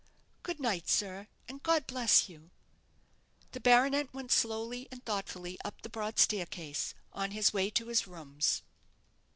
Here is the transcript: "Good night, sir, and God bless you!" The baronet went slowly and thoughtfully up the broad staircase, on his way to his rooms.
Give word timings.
"Good 0.41 0.59
night, 0.59 0.89
sir, 0.89 1.27
and 1.47 1.61
God 1.61 1.85
bless 1.85 2.27
you!" 2.27 2.49
The 3.51 3.59
baronet 3.59 4.11
went 4.15 4.31
slowly 4.31 4.87
and 4.91 5.05
thoughtfully 5.05 5.59
up 5.63 5.83
the 5.83 5.89
broad 5.89 6.17
staircase, 6.17 6.95
on 7.13 7.29
his 7.29 7.53
way 7.53 7.69
to 7.69 7.85
his 7.85 8.07
rooms. 8.07 8.63